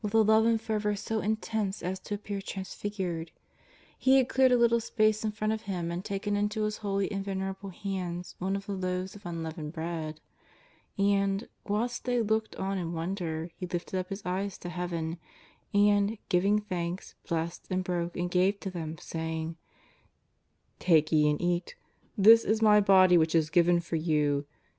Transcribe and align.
a 0.03 0.07
lOve 0.17 0.47
and 0.47 0.59
fervour 0.59 0.95
so 0.95 1.19
intense 1.21 1.83
as 1.83 1.99
to 1.99 2.15
appear 2.15 2.41
transfigured. 2.41 3.29
He 3.99 4.17
had 4.17 4.29
cleared 4.29 4.51
a 4.51 4.57
little 4.57 4.79
space 4.79 5.23
in 5.23 5.31
front 5.31 5.53
of 5.53 5.61
Him 5.65 5.91
and 5.91 6.03
taken 6.03 6.35
into 6.35 6.63
His 6.63 6.77
holy 6.77 7.11
and 7.11 7.23
venerable 7.23 7.69
hands 7.69 8.35
one 8.39 8.55
of 8.55 8.65
the 8.65 8.71
loaves 8.71 9.13
of 9.13 9.27
unleavened 9.27 9.73
bread. 9.73 10.19
And, 10.97 11.47
whilst 11.67 12.05
they 12.05 12.19
looked 12.19 12.55
on 12.55 12.79
in 12.79 12.93
wonder, 12.93 13.51
He 13.57 13.67
lifted 13.67 13.99
up 13.99 14.09
His 14.09 14.23
eyes 14.25 14.57
to 14.57 14.69
Heaven, 14.69 15.19
and, 15.71 16.17
giving 16.29 16.57
thanks, 16.61 17.13
blessed, 17.29 17.67
and 17.69 17.83
broke, 17.83 18.17
and 18.17 18.31
gave 18.31 18.59
to 18.61 18.71
them, 18.71 18.97
saying: 18.97 19.49
^^ 19.49 19.55
Take 20.79 21.11
ye 21.11 21.29
and 21.29 21.39
eat, 21.39 21.75
this 22.17 22.43
is 22.43 22.59
My 22.59 22.79
Body 22.81 23.19
which 23.19 23.35
is 23.35 23.51
given 23.51 23.79
for 23.79 23.97
you. 23.97 24.47